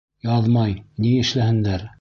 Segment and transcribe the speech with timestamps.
[0.29, 0.73] Яҙмай,
[1.05, 1.89] ни эшләһендәр.